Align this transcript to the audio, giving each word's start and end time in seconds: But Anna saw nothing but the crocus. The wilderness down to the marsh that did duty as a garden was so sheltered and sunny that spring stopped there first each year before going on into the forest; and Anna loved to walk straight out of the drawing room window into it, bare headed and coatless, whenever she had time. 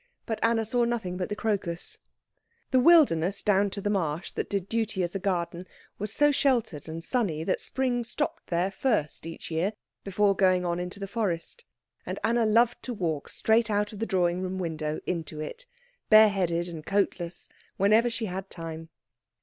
But 0.25 0.39
Anna 0.41 0.65
saw 0.65 0.83
nothing 0.83 1.15
but 1.15 1.29
the 1.29 1.35
crocus. 1.35 1.99
The 2.71 2.79
wilderness 2.79 3.43
down 3.43 3.69
to 3.69 3.81
the 3.81 3.89
marsh 3.91 4.31
that 4.31 4.49
did 4.49 4.67
duty 4.67 5.03
as 5.03 5.13
a 5.13 5.19
garden 5.19 5.67
was 5.99 6.11
so 6.11 6.31
sheltered 6.31 6.89
and 6.89 7.03
sunny 7.03 7.43
that 7.43 7.61
spring 7.61 8.03
stopped 8.03 8.47
there 8.47 8.71
first 8.71 9.27
each 9.27 9.51
year 9.51 9.73
before 10.03 10.35
going 10.35 10.65
on 10.65 10.79
into 10.79 10.99
the 10.99 11.05
forest; 11.07 11.65
and 12.03 12.17
Anna 12.23 12.47
loved 12.47 12.81
to 12.81 12.95
walk 12.95 13.29
straight 13.29 13.69
out 13.69 13.93
of 13.93 13.99
the 13.99 14.07
drawing 14.07 14.41
room 14.41 14.57
window 14.57 15.01
into 15.05 15.39
it, 15.39 15.67
bare 16.09 16.29
headed 16.29 16.67
and 16.67 16.83
coatless, 16.83 17.47
whenever 17.77 18.09
she 18.09 18.25
had 18.25 18.49
time. 18.49 18.89